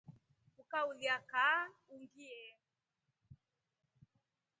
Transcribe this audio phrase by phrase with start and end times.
[0.61, 1.59] Ukaulya kaa
[1.95, 2.41] ungie.